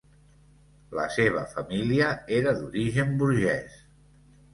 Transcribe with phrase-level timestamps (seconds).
[0.99, 2.07] La seva família
[2.39, 3.77] era d'origen burgès.